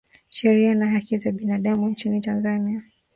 sheria 0.29 0.73
na 0.75 0.89
haki 0.89 1.17
za 1.17 1.31
binadamu 1.31 1.89
nchini 1.89 2.21
tanzania 2.21 2.83